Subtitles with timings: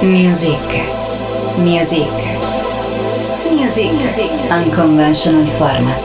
[0.00, 0.58] Music.
[1.56, 2.06] Music.
[3.50, 3.90] Music.
[3.92, 4.30] Music.
[4.48, 6.02] Unconventional format.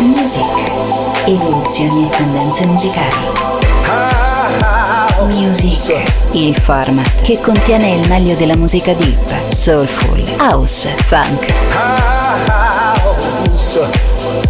[0.00, 0.44] Music.
[1.26, 3.34] Evoluzioni e tendenze musicali.
[5.28, 6.02] Music,
[6.32, 11.54] il format che contiene il meglio della musica deep, soulful, house, funk.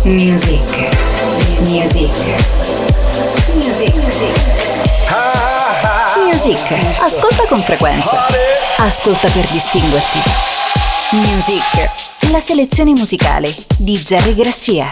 [0.03, 0.61] Music,
[1.61, 2.11] music,
[3.55, 3.95] music,
[6.25, 6.59] music.
[7.01, 8.27] Ascolta con frequenza.
[8.79, 10.19] Ascolta per distinguerti.
[11.13, 11.91] Music,
[12.33, 14.91] la selezione musicale di Jerry Grassia.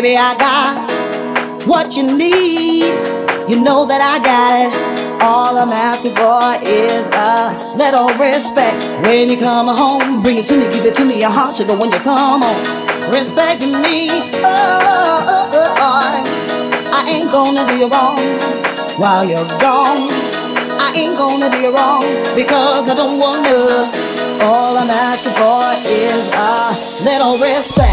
[0.00, 2.88] Baby, I got what you need.
[3.52, 4.72] You know that I got it.
[5.20, 8.80] All I'm asking for is a little respect.
[9.04, 11.76] When you come home, bring it to me, give it to me, your heart sugar
[11.76, 13.12] when you come home.
[13.12, 14.08] Respecting me,
[14.40, 18.24] oh, oh, oh, oh, I ain't gonna do you wrong
[18.96, 20.08] while you're gone.
[20.80, 23.92] I ain't gonna do you wrong because I don't wanna.
[24.48, 26.72] All I'm asking for is a
[27.04, 27.89] little respect.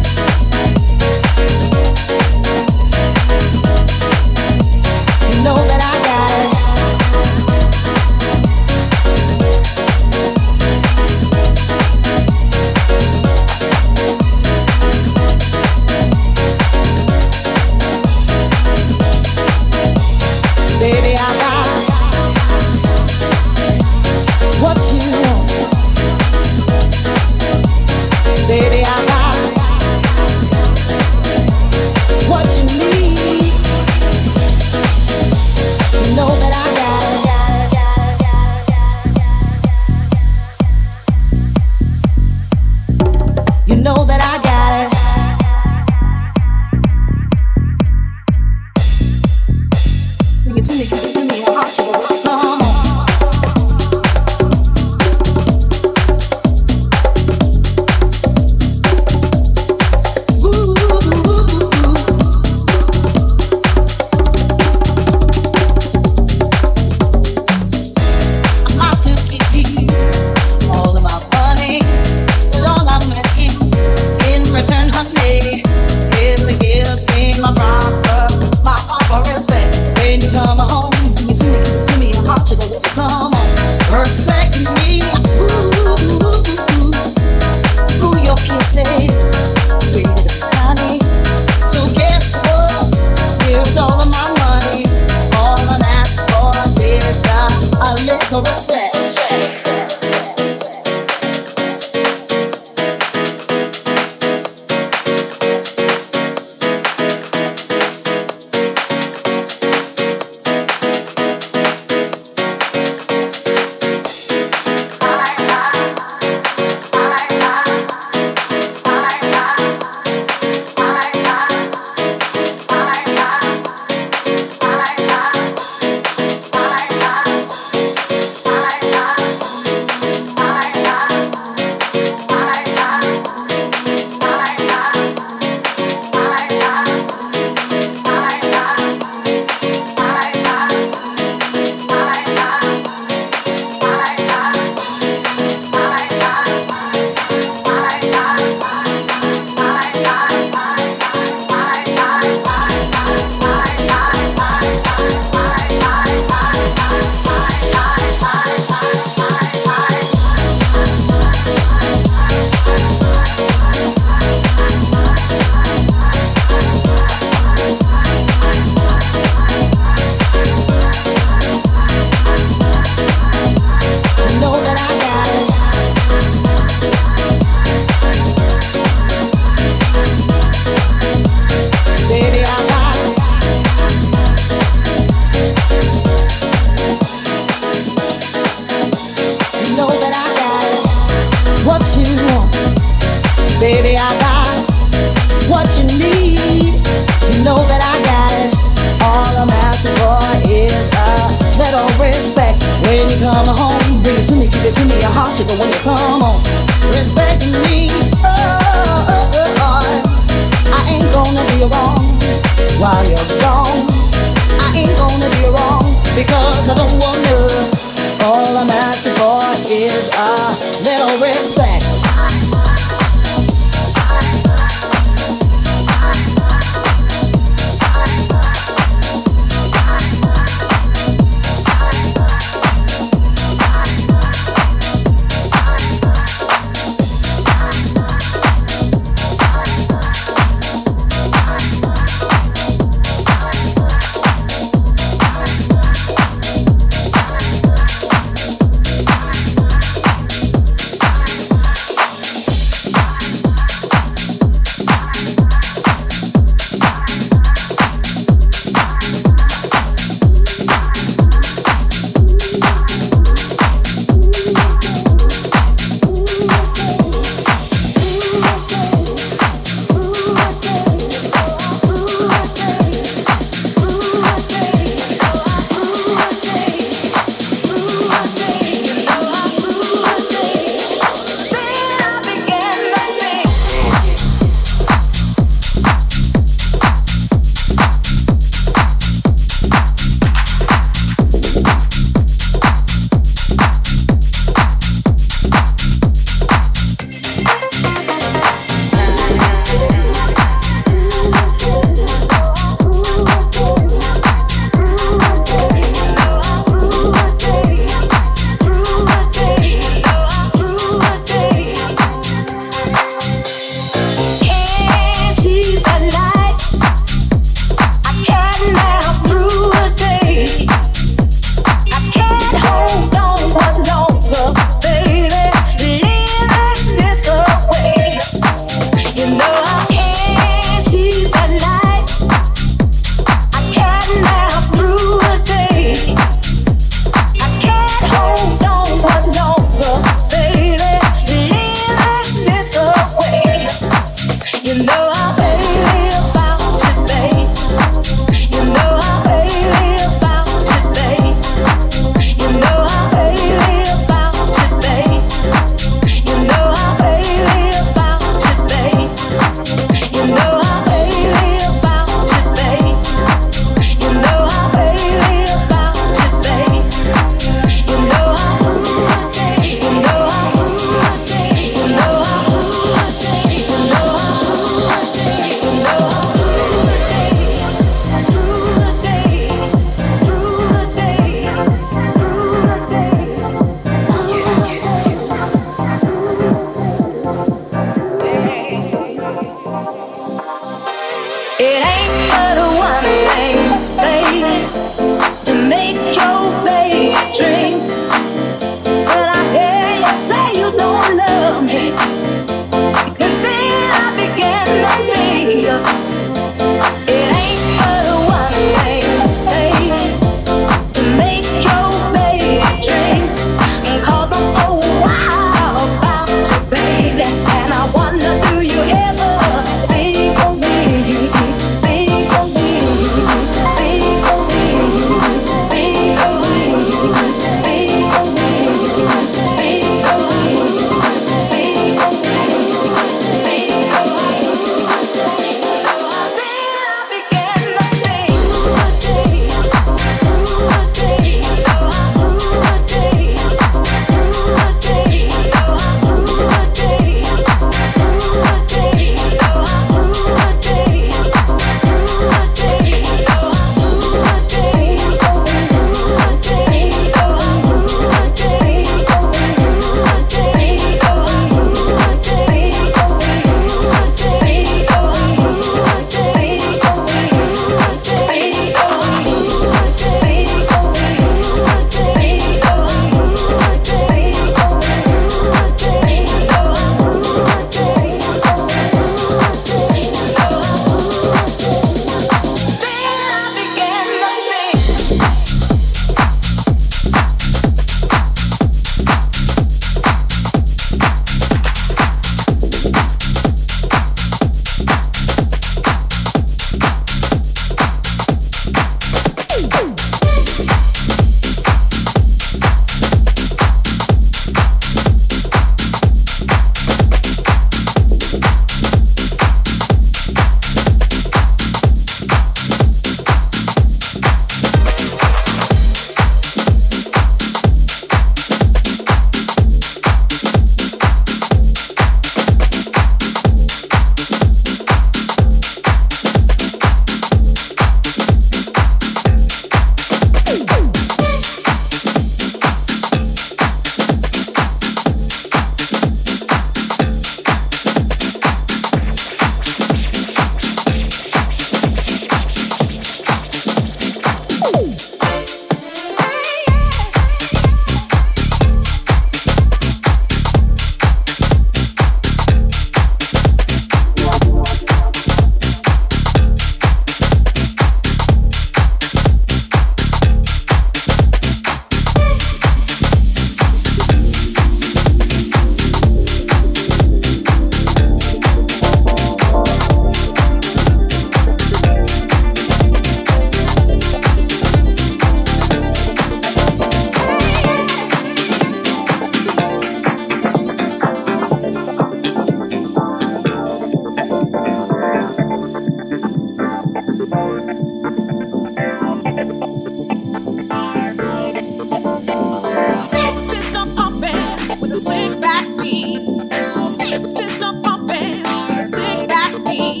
[597.10, 598.44] System pumping,
[598.84, 600.00] stick at me.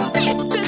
[0.00, 0.67] System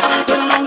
[0.00, 0.57] When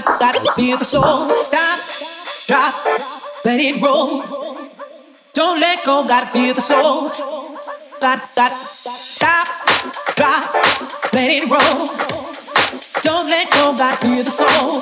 [0.00, 1.28] got, got to feel the soul.
[1.42, 1.78] Stop,
[2.46, 2.74] drop,
[3.44, 4.22] let it roll.
[5.34, 7.10] Don't let go, gotta feel the soul.
[8.00, 9.48] Got, got, stop,
[10.16, 10.54] drop,
[11.12, 11.88] let it roll.
[13.02, 14.80] Don't let go, gotta feel the soul.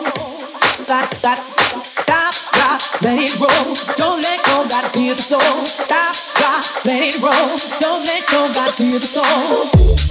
[0.87, 3.75] Got, got, stop, drop, let it roll.
[3.97, 5.65] Don't let go, gotta feel the soul.
[5.67, 7.59] Stop, drop, let it roll.
[7.81, 10.10] Don't let go, gotta feel the soul.